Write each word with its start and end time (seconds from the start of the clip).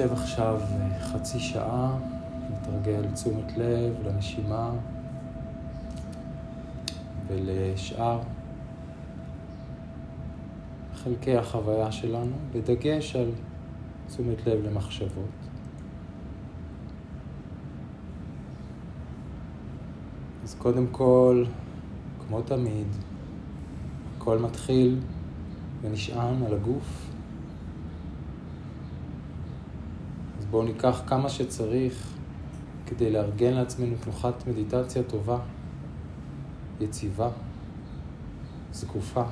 נשב 0.00 0.12
עכשיו 0.12 0.60
חצי 1.00 1.38
שעה, 1.40 1.98
נתרגל 2.50 3.10
תשומת 3.14 3.56
לב 3.56 3.94
לנשימה 4.06 4.70
ולשאר 7.26 8.20
חלקי 10.94 11.36
החוויה 11.36 11.92
שלנו, 11.92 12.32
בדגש 12.52 13.16
על 13.16 13.30
תשומת 14.06 14.46
לב 14.46 14.64
למחשבות. 14.64 15.30
אז 20.44 20.54
קודם 20.54 20.86
כל, 20.86 21.44
כמו 22.26 22.42
תמיד, 22.42 22.86
הכל 24.16 24.38
מתחיל 24.38 25.00
ונשען 25.82 26.42
על 26.46 26.54
הגוף. 26.54 27.10
אז 30.30 30.38
בואו 30.50 30.62
ניקח 30.62 31.02
כמה 31.06 31.28
שצריך 31.28 32.14
כדי 32.86 33.10
לארגן 33.10 33.52
לעצמנו 33.52 33.94
תנוחת 34.00 34.46
מדיטציה 34.46 35.02
טובה, 35.02 35.38
יציבה, 36.80 37.28
זקופה, 38.72 39.24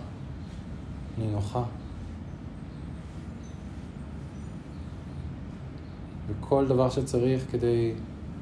נינוחה. 1.19 1.63
וכל 6.29 6.67
דבר 6.67 6.91
שצריך 6.91 7.51
כדי 7.51 7.93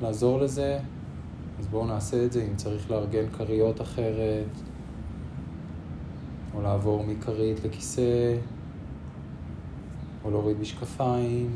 לעזור 0.01 0.41
לזה, 0.41 0.79
אז 1.59 1.67
בואו 1.67 1.87
נעשה 1.87 2.25
את 2.25 2.33
זה 2.33 2.43
אם 2.51 2.57
צריך 2.57 2.91
לארגן 2.91 3.29
כריות 3.33 3.81
אחרת, 3.81 4.51
או 6.55 6.63
לעבור 6.63 7.05
מכרית 7.05 7.65
לכיסא, 7.65 8.37
או 10.25 10.31
להוריד 10.31 10.61
משקפיים, 10.61 11.51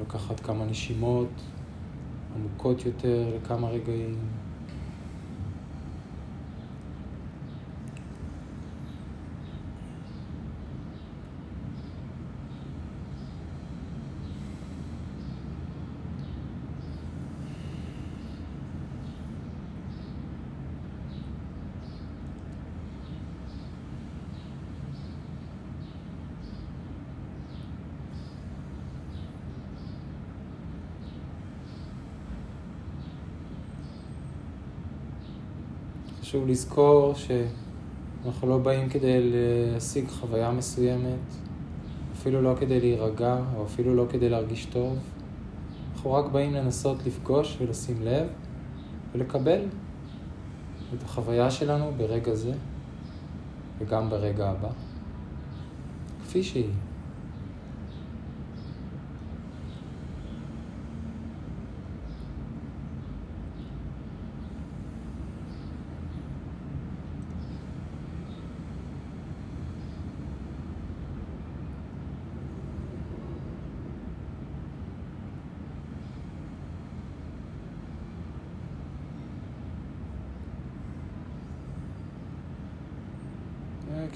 לקחת 0.00 0.40
כמה 0.40 0.64
נשימות 0.64 1.28
עמוקות 2.34 2.86
יותר 2.86 3.36
לכמה 3.36 3.68
רגעים. 3.68 4.18
חשוב 36.34 36.48
לזכור 36.48 37.14
שאנחנו 37.14 38.48
לא 38.48 38.58
באים 38.58 38.88
כדי 38.88 39.30
להשיג 39.30 40.08
חוויה 40.08 40.50
מסוימת, 40.50 41.34
אפילו 42.12 42.42
לא 42.42 42.54
כדי 42.60 42.80
להירגע, 42.80 43.38
או 43.56 43.64
אפילו 43.64 43.94
לא 43.94 44.06
כדי 44.10 44.28
להרגיש 44.28 44.64
טוב. 44.64 44.98
אנחנו 45.94 46.12
רק 46.12 46.24
באים 46.32 46.54
לנסות 46.54 47.06
לפגוש 47.06 47.56
ולשים 47.60 48.02
לב 48.02 48.26
ולקבל 49.12 49.60
את 50.94 51.02
החוויה 51.02 51.50
שלנו 51.50 51.92
ברגע 51.96 52.34
זה 52.34 52.52
וגם 53.78 54.10
ברגע 54.10 54.50
הבא, 54.50 54.70
כפי 56.24 56.42
שהיא. 56.42 56.70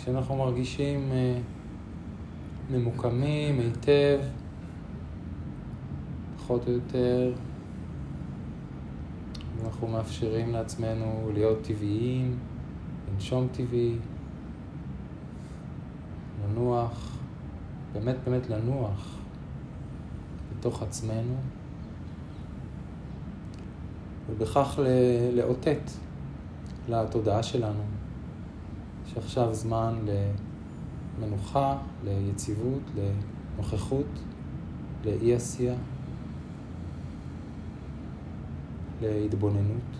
כשאנחנו 0.09 0.37
מרגישים 0.37 1.13
אה, 1.13 1.39
ממוקמים 2.71 3.61
היטב, 3.61 4.21
פחות 6.37 6.67
או 6.67 6.73
יותר, 6.73 7.33
אנחנו 9.65 9.89
מאפשרים 9.89 10.53
לעצמנו 10.53 11.31
להיות 11.35 11.59
טבעיים, 11.63 12.39
לנשום 13.13 13.49
טבעי, 13.53 13.95
לנוח, 16.45 17.19
באמת 17.93 18.17
באמת 18.25 18.51
לנוח 18.51 19.17
בתוך 20.53 20.83
עצמנו, 20.83 21.35
ובכך 24.31 24.79
לאותת 25.35 25.91
לתודעה 26.89 27.43
שלנו 27.43 27.83
שעכשיו 29.15 29.55
זמן 29.55 29.95
למנוחה, 31.21 31.79
ליציבות, 32.05 32.83
לנוכחות, 32.97 34.07
לאי 35.05 35.35
עשייה, 35.35 35.75
להתבוננות. 39.03 39.99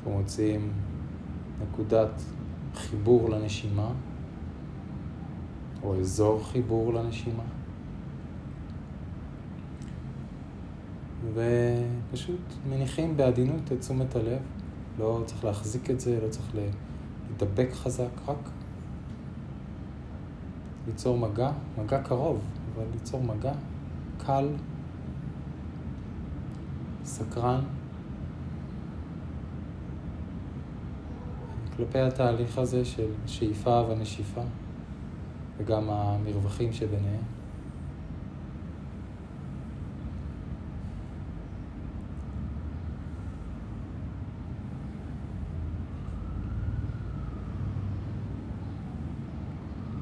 אנחנו 0.00 0.09
מוצאים 0.20 0.72
נקודת 1.62 2.22
חיבור 2.74 3.30
לנשימה, 3.30 3.92
או 5.82 6.00
אזור 6.00 6.44
חיבור 6.44 6.94
לנשימה. 6.94 7.42
ופשוט 11.34 12.40
מניחים 12.68 13.16
בעדינות 13.16 13.72
את 13.72 13.80
תשומת 13.80 14.16
הלב. 14.16 14.38
לא 14.98 15.22
צריך 15.26 15.44
להחזיק 15.44 15.90
את 15.90 16.00
זה, 16.00 16.20
לא 16.22 16.28
צריך 16.28 16.54
להידבק 16.54 17.72
חזק, 17.72 18.28
רק 18.28 18.50
ליצור 20.86 21.18
מגע, 21.18 21.52
מגע 21.78 22.02
קרוב, 22.02 22.40
אבל 22.74 22.84
ליצור 22.92 23.22
מגע 23.22 23.52
קל, 24.18 24.48
סקרן. 27.04 27.79
כלפי 31.80 31.98
התהליך 31.98 32.58
הזה 32.58 32.84
של 32.84 33.06
שאיפה 33.26 33.82
ונשיפה, 33.88 34.40
וגם 35.58 35.90
המרווחים 35.90 36.72
שביניהם. 36.72 37.22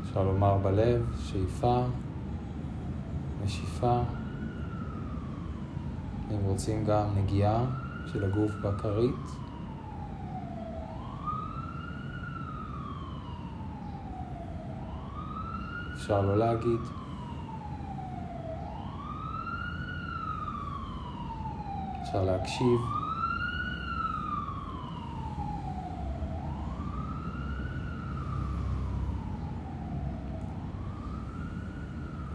אפשר 0.03 0.25
לומר 0.25 0.59
בלב, 0.59 1.17
שאיפה, 1.25 1.85
נשיפה, 3.45 4.01
אם 6.31 6.41
רוצים 6.45 6.85
גם 6.85 7.07
נגיעה 7.17 7.65
של 8.13 8.25
הגוף 8.25 8.53
בכרית. 8.63 9.48
אפשר 16.09 16.21
לא 16.21 16.39
להגיד. 16.39 16.81
אפשר 22.03 22.25
להקשיב. 22.25 22.81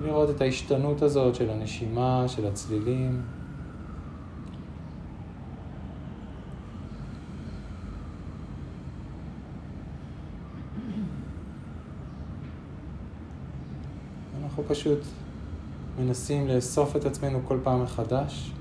לראות 0.02 0.30
את 0.30 0.42
ההשתנות 0.42 1.02
הזאת 1.02 1.36
של 1.36 1.50
הנשימה, 1.50 2.24
של 2.28 2.48
הצלילים. 2.48 3.22
או 14.64 14.68
פשוט 14.68 15.00
מנסים 16.00 16.48
לאסוף 16.48 16.96
את 16.96 17.06
עצמנו 17.06 17.40
כל 17.48 17.60
פעם 17.64 17.84
מחדש 17.84 18.52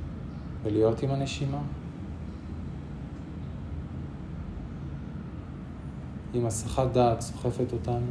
ולהיות 0.63 1.03
עם 1.03 1.11
הנשימה. 1.11 1.59
אם 6.35 6.47
הסחת 6.47 6.93
דעת 6.93 7.21
סוחפת 7.21 7.73
אותנו, 7.73 8.07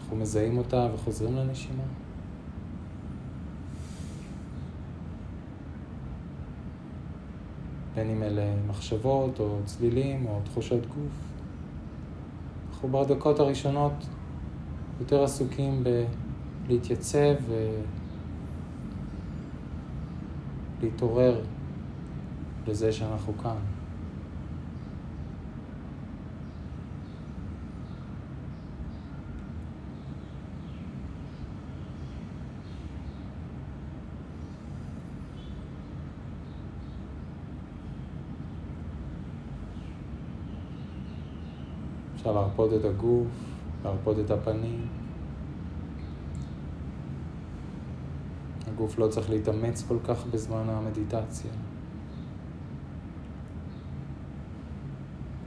אנחנו 0.00 0.16
מזהים 0.16 0.58
אותה 0.58 0.88
וחוזרים 0.94 1.36
לנשימה. 1.36 1.82
בין 7.94 8.10
אם 8.10 8.22
אלה 8.22 8.54
מחשבות 8.68 9.40
או 9.40 9.58
צלילים 9.64 10.26
או 10.26 10.40
תחושות 10.44 10.86
גוף. 10.86 11.12
אנחנו 12.70 12.88
בדקות 12.88 13.40
הראשונות 13.40 13.92
יותר 15.00 15.24
עסוקים 15.24 15.84
בלהתייצב 16.66 17.34
ולהתעורר 20.80 21.40
לזה 22.66 22.92
שאנחנו 22.92 23.32
כאן. 23.42 23.56
אפשר 42.14 42.32
להרפות 42.32 42.72
את 42.72 42.84
הגוף, 42.84 43.26
להרפות 43.84 44.16
את 44.18 44.30
הפנים. 44.30 45.05
הגוף 48.76 48.98
לא 48.98 49.08
צריך 49.08 49.30
להתאמץ 49.30 49.84
כל 49.88 49.96
כך 50.08 50.26
בזמן 50.26 50.68
המדיטציה. 50.68 51.50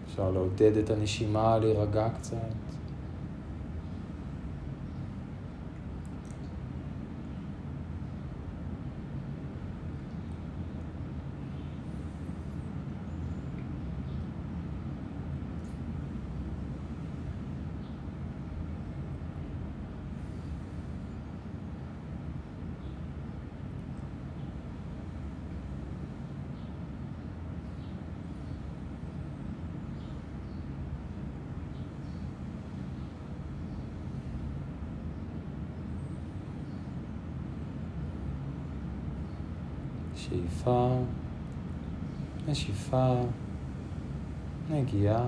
אפשר 0.06 0.32
לעודד 0.32 0.78
את 0.78 0.90
הנשימה, 0.90 1.58
להירגע 1.58 2.10
קצת. 2.10 2.38
שאיפה, 40.20 41.00
נשיפה, 42.48 43.14
נגיעה. 44.72 45.26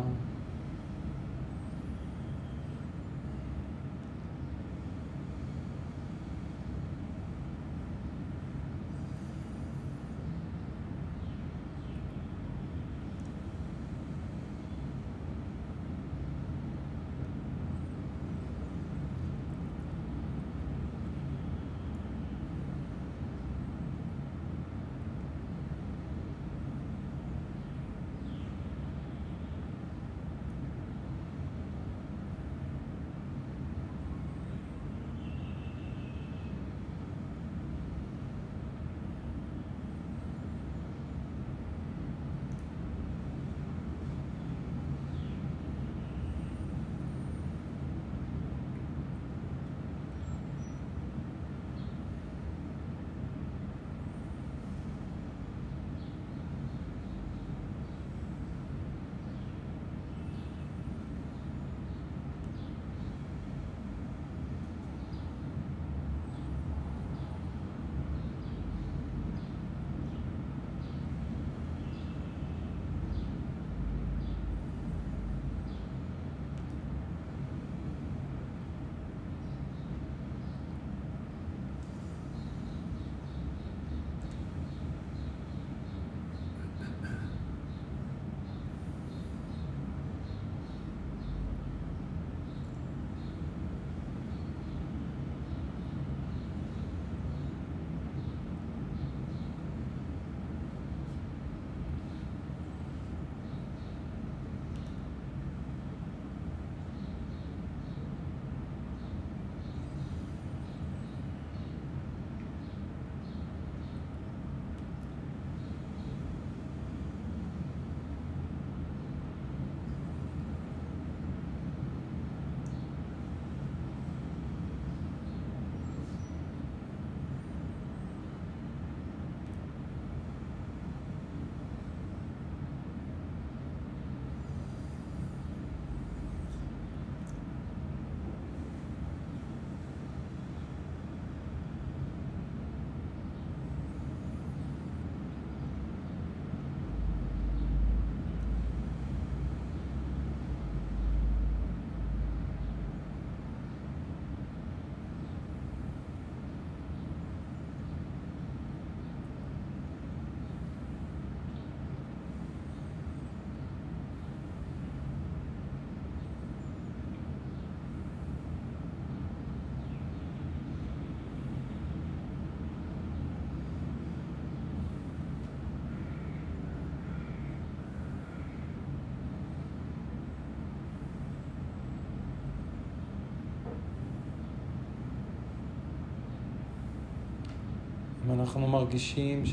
אנחנו 188.41 188.67
מרגישים 188.67 189.43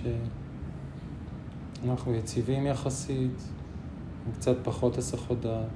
שאנחנו 1.82 2.14
יציבים 2.14 2.66
יחסית, 2.66 3.42
עם 4.26 4.32
קצת 4.32 4.56
פחות 4.64 4.98
הסחות 4.98 5.40
דעת, 5.40 5.66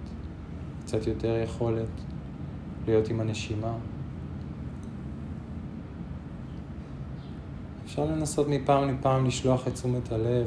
קצת 0.84 1.06
יותר 1.06 1.40
יכולת 1.44 1.88
להיות 2.86 3.08
עם 3.08 3.20
הנשימה. 3.20 3.74
אפשר 7.84 8.04
לנסות 8.04 8.48
מפעם 8.48 8.88
לפעם 8.88 9.26
לשלוח 9.26 9.68
את 9.68 9.74
תשומת 9.74 10.12
הלב 10.12 10.46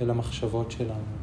אל 0.00 0.10
המחשבות 0.10 0.70
שלנו. 0.70 1.14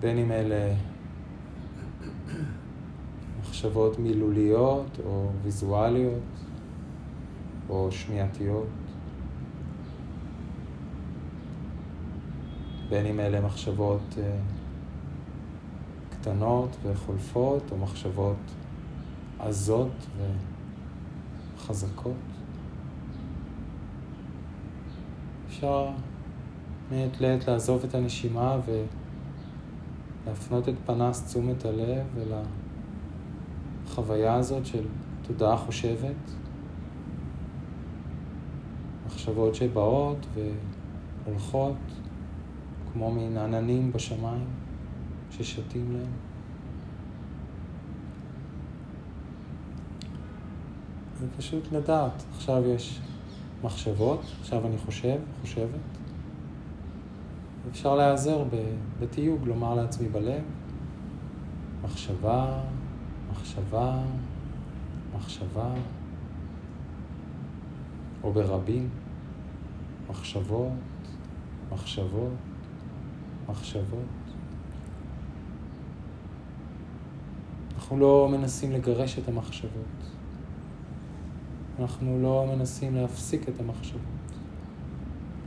בין 0.00 0.18
אם 0.18 0.32
אלה 0.32 0.74
מחשבות 3.56 3.98
מילוליות 3.98 5.00
או 5.04 5.28
ויזואליות 5.42 6.22
או 7.68 7.88
שמיעתיות, 7.90 8.66
בין 12.88 13.06
אם 13.06 13.20
אלה 13.20 13.40
מחשבות 13.40 14.00
אה, 14.18 14.36
קטנות 16.10 16.76
וחולפות 16.82 17.62
או 17.72 17.76
מחשבות 17.76 18.36
עזות 19.38 20.06
וחזקות. 21.56 22.12
אפשר 25.48 25.88
מעת 26.90 27.20
לעת 27.20 27.48
לעזוב 27.48 27.84
את 27.84 27.94
הנשימה 27.94 28.58
ולהפנות 30.26 30.68
את 30.68 30.74
פנס 30.86 31.26
תשומת 31.26 31.64
הלב 31.64 32.06
אל 32.18 32.32
החוויה 33.98 34.34
הזאת 34.34 34.66
של 34.66 34.84
תודעה 35.22 35.56
חושבת, 35.56 36.16
מחשבות 39.06 39.54
שבאות 39.54 40.26
והולכות 41.24 41.76
כמו 42.92 43.10
מין 43.12 43.36
עננים 43.36 43.92
בשמיים 43.92 44.44
ששתים 45.30 45.92
להם. 45.92 46.12
ופשוט 51.20 51.72
לדעת, 51.72 52.22
עכשיו 52.36 52.62
יש 52.66 53.00
מחשבות, 53.64 54.20
עכשיו 54.40 54.66
אני 54.66 54.78
חושב, 54.78 55.18
חושבת. 55.40 55.68
אפשר 57.70 57.96
להיעזר 57.96 58.44
בתיוג, 59.00 59.46
לומר 59.46 59.74
לעצמי 59.74 60.08
בלב, 60.08 60.42
מחשבה, 61.84 62.60
מחשבה, 63.46 63.98
מחשבה, 65.16 65.74
או 68.22 68.32
ברבים, 68.32 68.88
מחשבות, 70.10 70.72
מחשבות, 71.72 72.32
מחשבות. 73.48 73.98
אנחנו 77.76 77.98
לא 77.98 78.28
מנסים 78.30 78.72
לגרש 78.72 79.18
את 79.18 79.28
המחשבות. 79.28 80.10
אנחנו 81.80 82.22
לא 82.22 82.46
מנסים 82.56 82.94
להפסיק 82.94 83.48
את 83.48 83.60
המחשבות, 83.60 84.00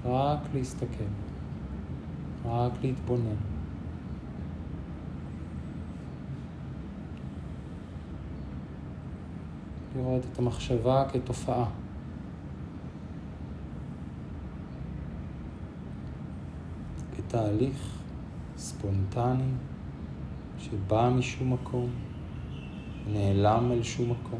רק 0.05 0.39
להסתכל, 0.53 1.09
רק 2.45 2.71
להתבונן. 2.81 3.48
לראות 9.99 10.25
את 10.31 10.39
המחשבה 10.39 11.05
כתופעה. 11.13 11.65
כתהליך 17.15 17.97
ספונטני 18.57 19.51
שבא 20.57 21.09
משום 21.15 21.53
מקום, 21.53 21.89
נעלם 23.07 23.71
אל 23.71 23.83
שום 23.83 24.11
מקום. 24.11 24.39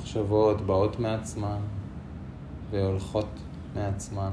מחשבות 0.00 0.60
באות 0.60 1.00
מעצמן 1.00 1.58
והולכות 2.70 3.26
מעצמן. 3.74 4.32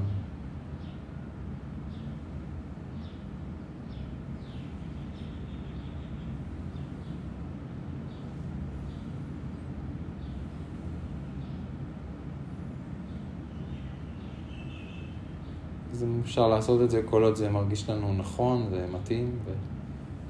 אז 15.92 16.06
אפשר 16.24 16.48
לעשות 16.48 16.82
את 16.82 16.90
זה 16.90 17.02
כל 17.02 17.22
עוד 17.22 17.34
זה 17.34 17.50
מרגיש 17.50 17.90
לנו 17.90 18.14
נכון 18.14 18.66
ומתאים, 18.70 19.38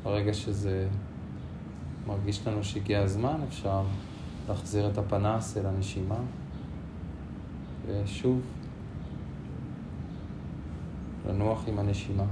וברגע 0.03 0.35
שזה 0.35 0.89
מרגיש 2.07 2.47
לנו 2.47 2.65
שהגיע 2.65 3.01
הזמן, 3.01 3.41
אפשר 3.49 3.83
להחזיר 4.49 4.91
את 4.91 4.99
הפנס 4.99 5.57
אל 5.57 5.67
הנשימה, 5.67 6.19
ושוב, 7.87 8.41
לנוח 11.29 11.65
עם 11.69 11.79
הנשימה. 11.79 12.25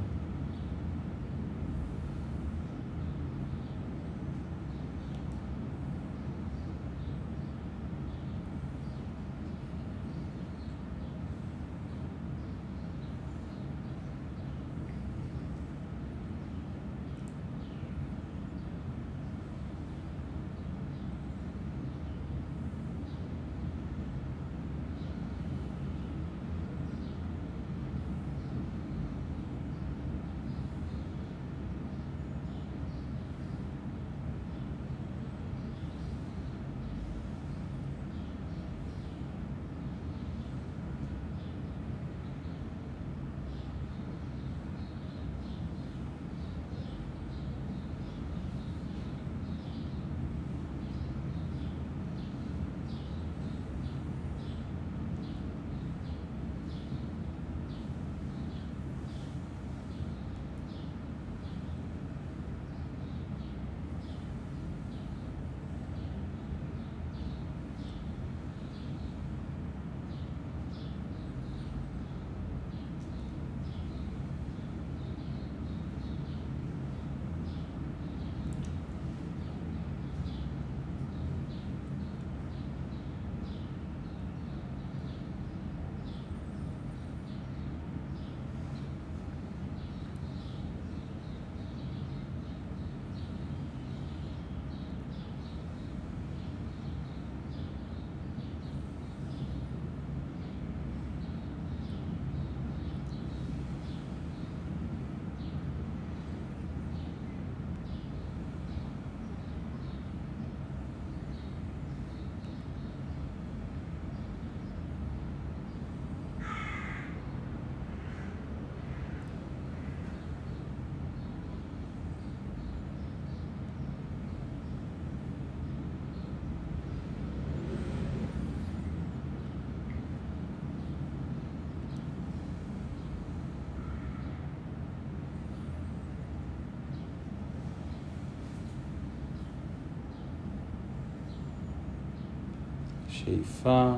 שאיפה, 143.25 143.95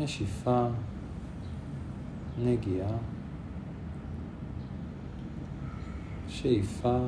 נשיפה, 0.00 0.66
נגיעה, 2.38 2.96
שאיפה, 6.28 6.98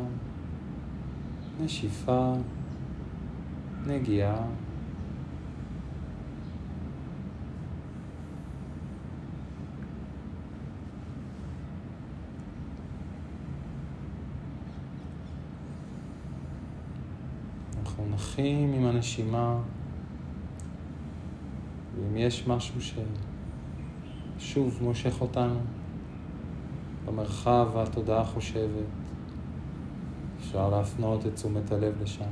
נשיפה, 1.61 2.33
נגיעה. 3.87 4.45
אנחנו 17.81 18.07
נחים 18.11 18.73
עם 18.73 18.87
הנשימה, 18.87 19.59
ואם 22.03 22.17
יש 22.17 22.47
משהו 22.47 22.81
ששוב 24.39 24.79
מושך 24.83 25.21
אותנו 25.21 25.61
במרחב 27.07 27.69
והתודעה 27.73 28.25
חושבת, 28.25 28.87
אפשר 30.41 30.71
להפנות 30.71 31.27
את 31.27 31.35
תשומת 31.35 31.73
הלב 31.73 32.03
לשם. 32.03 32.25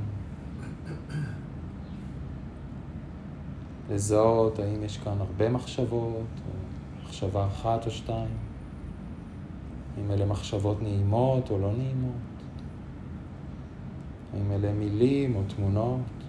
לזהות 3.89 4.59
האם 4.59 4.83
יש 4.83 4.97
כאן 4.97 5.17
הרבה 5.19 5.49
מחשבות, 5.49 6.13
או 6.45 6.51
מחשבה 7.03 7.47
אחת 7.47 7.85
או 7.85 7.91
שתיים, 7.91 8.37
האם 9.97 10.11
אלה 10.11 10.25
מחשבות 10.25 10.81
נעימות 10.81 11.51
או 11.51 11.59
לא 11.59 11.71
נעימות. 11.71 12.11
האם 14.33 14.51
אלה 14.51 14.73
מילים 14.73 15.35
או 15.35 15.41
תמונות? 15.55 16.20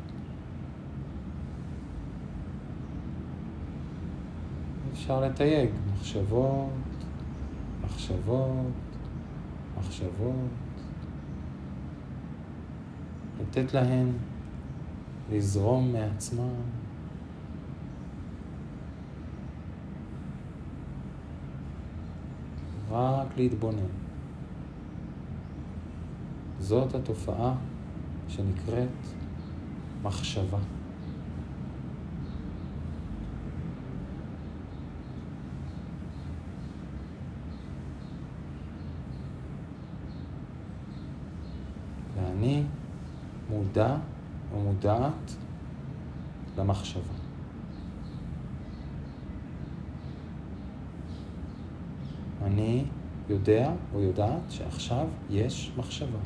אפשר 5.03 5.21
לתייג 5.21 5.71
מחשבות, 5.93 6.71
מחשבות, 7.85 8.67
מחשבות, 9.79 10.51
לתת 13.41 13.75
להן 13.75 14.09
לזרום 15.33 15.93
מעצמן. 15.93 16.55
רק 22.91 23.27
להתבונן. 23.37 23.93
זאת 26.59 26.95
התופעה 26.95 27.55
שנקראת 28.29 28.89
מחשבה. 30.03 30.59
מודע 43.73 43.97
או 44.55 44.61
מודעת 44.61 45.37
למחשבה. 46.59 47.15
אני 52.43 52.85
יודע 53.29 53.73
או 53.95 54.01
יודעת 54.01 54.43
שעכשיו 54.51 55.07
יש 55.31 55.73
מחשבה. 55.77 56.19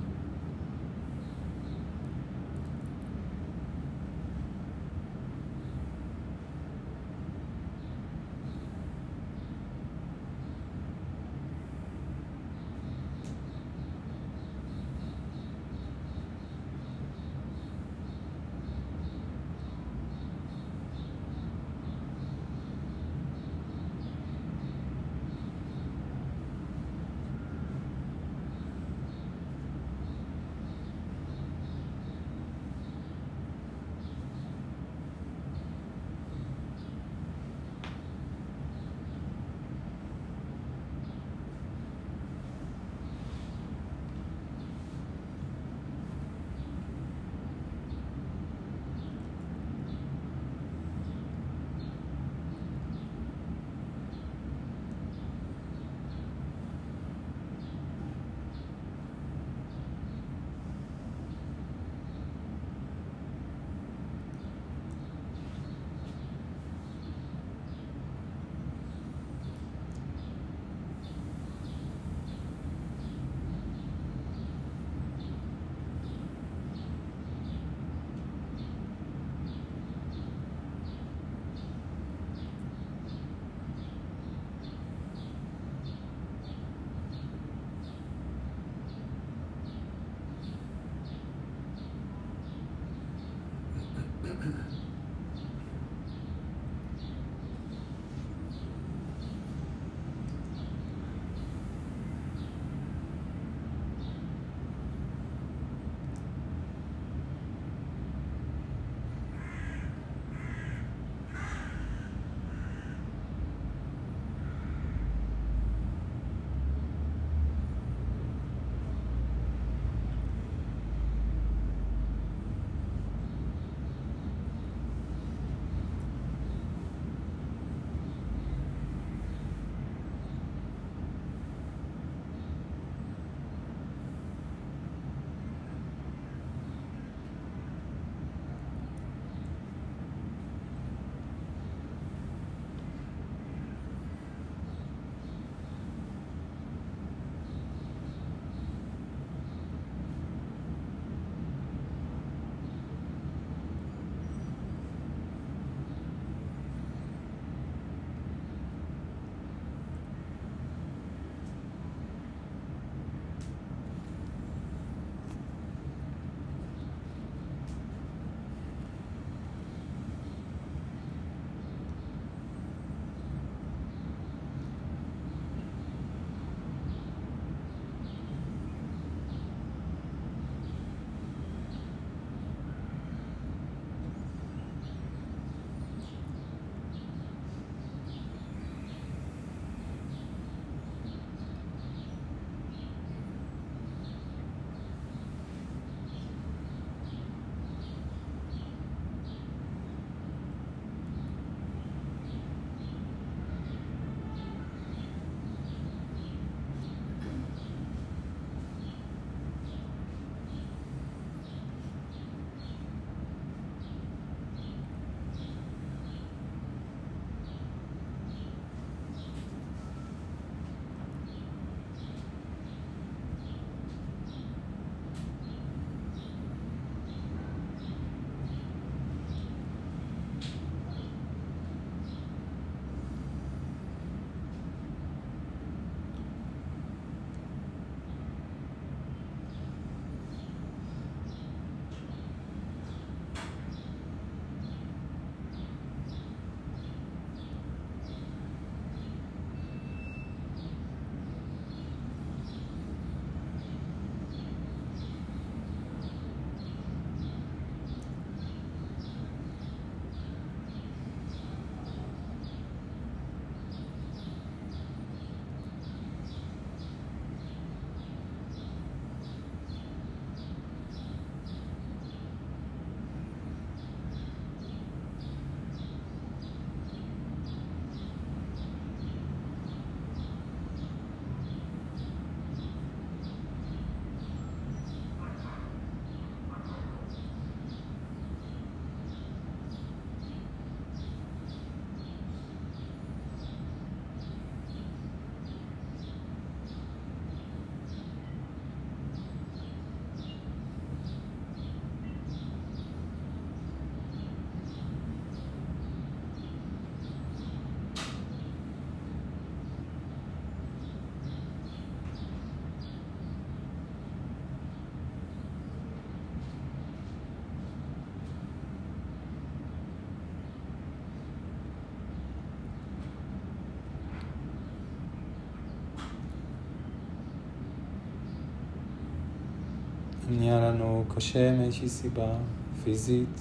נהיה 330.31 330.61
לנו 330.61 331.05
קשה 331.15 331.57
מאיזושהי 331.57 331.89
סיבה 331.89 332.37
פיזית, 332.85 333.41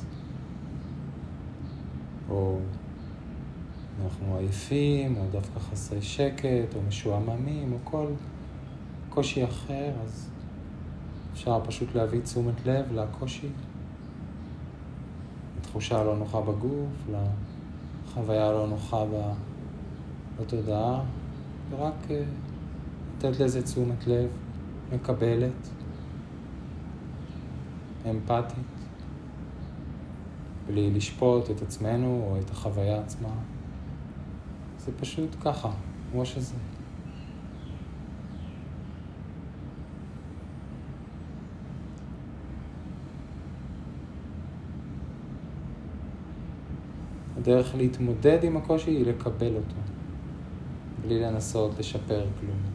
או 2.29 2.57
אנחנו 4.03 4.37
עייפים, 4.37 5.17
או 5.17 5.21
דווקא 5.31 5.59
חסרי 5.59 6.01
שקט, 6.01 6.75
או 6.75 6.81
משועממים, 6.87 7.73
או 7.73 7.77
כל 7.83 8.07
קושי 9.09 9.43
אחר, 9.43 9.91
אז 10.03 10.29
אפשר 11.33 11.59
פשוט 11.65 11.95
להביא 11.95 12.21
תשומת 12.21 12.65
לב 12.65 12.85
לקושי, 12.93 13.49
לתחושה 15.59 15.99
הלא 15.99 16.17
נוחה 16.17 16.41
בגוף, 16.41 17.07
לחוויה 17.11 18.47
הלא 18.47 18.67
נוחה 18.67 19.03
בתודעה, 20.39 21.01
ורק 21.69 21.93
אה, 22.09 22.23
לתת 23.17 23.39
לזה 23.39 23.63
תשומת 23.63 24.07
לב, 24.07 24.29
מקבלת, 24.93 25.69
אמפתית, 28.09 28.57
בלי 30.67 30.91
לשפוט 30.91 31.51
את 31.51 31.61
עצמנו 31.61 32.27
או 32.27 32.37
את 32.39 32.49
החוויה 32.51 32.99
עצמה. 32.99 33.29
זה 34.77 34.91
פשוט 34.99 35.35
ככה, 35.41 35.69
כמו 36.11 36.25
שזה. 36.25 36.55
הדרך 47.37 47.75
להתמודד 47.75 48.43
עם 48.43 48.57
הקושי 48.57 48.91
היא 48.91 49.05
לקבל 49.05 49.55
אותו, 49.55 49.75
בלי 51.01 51.19
לנסות 51.19 51.79
לשפר 51.79 52.25
כלום. 52.39 52.74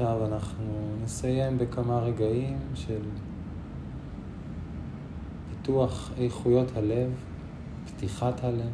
עכשיו 0.00 0.26
אנחנו 0.26 0.96
נסיים 1.02 1.58
בכמה 1.58 1.98
רגעים 1.98 2.58
של 2.74 3.00
פיתוח 5.50 6.10
איכויות 6.18 6.76
הלב, 6.76 7.10
פתיחת 7.86 8.44
הלב. 8.44 8.70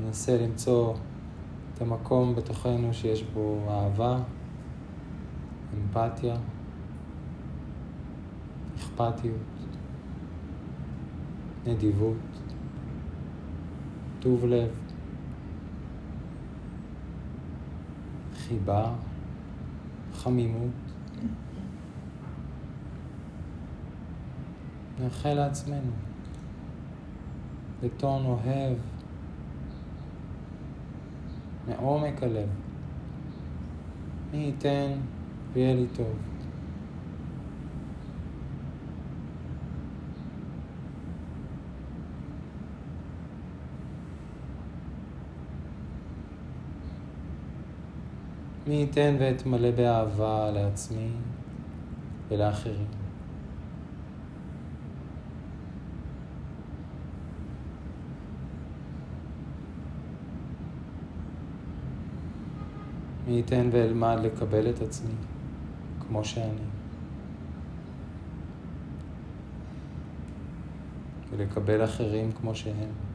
ננסה 0.00 0.38
למצוא 0.42 0.94
את 1.74 1.82
המקום 1.82 2.34
בתוכנו 2.34 2.94
שיש 2.94 3.22
בו 3.22 3.66
אהבה, 3.70 4.18
אמפתיה, 5.74 6.36
אכפתיות, 8.76 9.36
נדיבות. 11.66 12.43
טוב 14.24 14.44
לב, 14.44 14.70
חיבה, 18.36 18.94
חמימות. 20.14 20.70
נאחל 25.00 25.34
לעצמנו 25.34 25.92
בטון 27.82 28.24
אוהב, 28.24 28.76
מעומק 31.68 32.22
הלב. 32.22 32.48
מי 34.32 34.38
ייתן 34.38 34.92
ויהיה 35.52 35.74
לי 35.74 35.86
טוב. 35.96 36.33
מי 48.66 48.74
ייתן 48.74 49.16
ואתמלא 49.20 49.70
באהבה 49.70 50.50
לעצמי 50.50 51.08
ולאחרים. 52.28 52.86
מי 63.26 63.32
ייתן 63.32 63.68
ואלמד 63.72 64.16
לקבל 64.22 64.70
את 64.70 64.82
עצמי 64.82 65.14
כמו 66.00 66.24
שאני. 66.24 66.60
ולקבל 71.30 71.84
אחרים 71.84 72.32
כמו 72.32 72.54
שהם. 72.54 73.13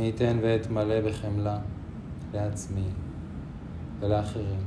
מי 0.00 0.06
ייתן 0.06 0.38
ואתמלא 0.42 1.00
בחמלה 1.00 1.58
לעצמי 2.34 2.88
ולאחרים. 4.00 4.60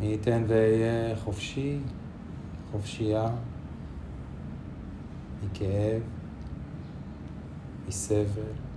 מי 0.00 0.06
ייתן 0.06 0.44
ואהיה 0.48 1.16
חופשי, 1.16 1.78
חופשייה, 2.70 3.28
מכאב, 5.44 6.02
מסבל. 7.88 8.69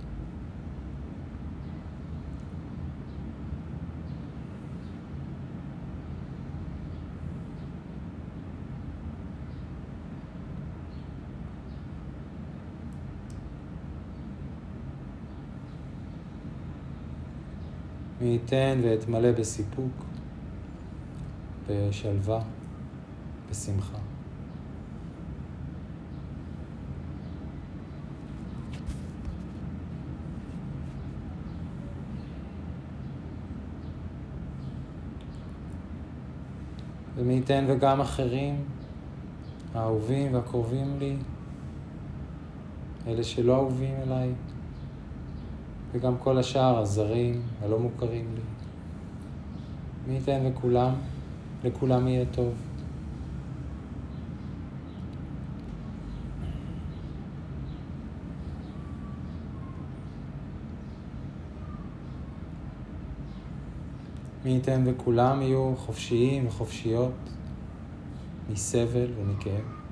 מי 18.20 18.28
ייתן 18.28 18.80
ואתמלא 18.82 19.32
בסיפוק, 19.32 19.92
בשלווה, 21.68 22.40
בשמחה. 23.50 23.98
ומי 37.16 37.34
ייתן 37.34 37.64
וגם 37.68 38.00
אחרים, 38.00 38.64
האהובים 39.74 40.34
והקרובים 40.34 40.98
לי, 40.98 41.16
אלה 43.06 43.24
שלא 43.24 43.56
אהובים 43.56 43.94
אליי, 44.06 44.32
וגם 45.94 46.14
כל 46.18 46.38
השאר, 46.38 46.78
הזרים, 46.78 47.42
הלא 47.62 47.78
מוכרים 47.78 48.34
לי. 48.34 48.40
מי 50.06 50.14
ייתן 50.14 50.42
וכולם, 50.46 50.94
לכולם 51.64 52.08
יהיה 52.08 52.24
טוב. 52.32 52.54
מי 64.44 64.50
ייתן 64.50 64.82
וכולם 64.86 65.42
יהיו 65.42 65.74
חופשיים 65.76 66.46
וחופשיות 66.46 67.12
מסבל 68.50 69.06
ומכאב. 69.16 69.83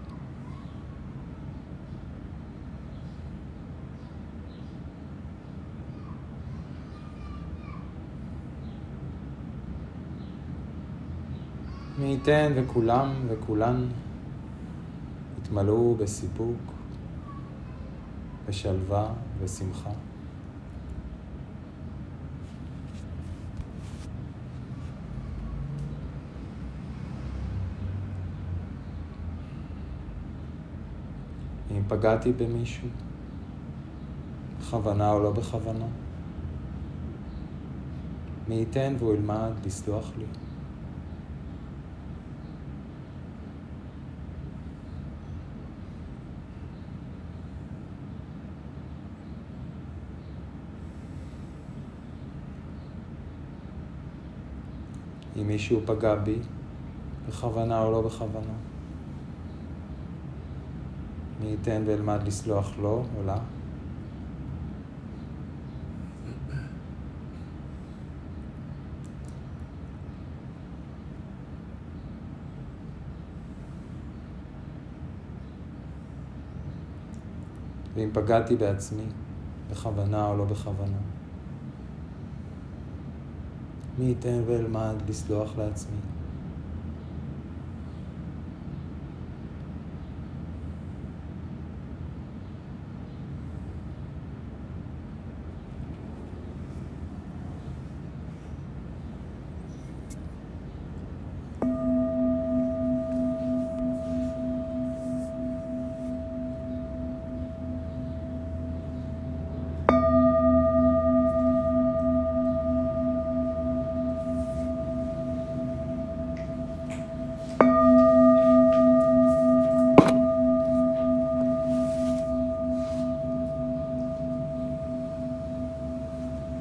מי 11.99 12.07
ייתן 12.07 12.53
וכולם 12.57 13.13
וכולן 13.29 13.87
יתמלאו 15.43 15.95
בסיפוק, 15.95 16.57
בשלווה 18.49 19.13
ושמחה. 19.41 19.91
אם 31.71 31.83
פגעתי 31.89 32.33
במישהו, 32.33 32.89
בכוונה 34.61 35.13
או 35.13 35.23
לא 35.23 35.31
בכוונה, 35.31 35.87
מי 38.49 38.55
ייתן 38.55 38.95
והוא 38.99 39.15
ילמד 39.15 39.51
לסלוח 39.67 40.13
לי. 40.19 40.25
אם 55.43 55.47
מישהו 55.47 55.81
פגע 55.87 56.15
בי, 56.15 56.39
בכוונה 57.29 57.83
או 57.83 57.93
לא 57.93 58.03
בכוונה. 58.03 58.53
מי 61.41 61.47
ייתן 61.47 61.83
ואלמד 61.87 62.23
לסלוח 62.27 62.79
לו 62.79 63.05
או 63.17 63.23
לה. 63.27 63.39
ואם 77.95 78.11
פגעתי 78.13 78.57
בעצמי, 78.57 79.03
בכוונה 79.71 80.29
או 80.29 80.37
לא 80.37 80.45
בכוונה. 80.45 81.22
מי 83.99 84.05
ייתן 84.05 84.43
ואלמד 84.47 84.95
לסלוח 85.09 85.59
לעצמי. 85.59 86.12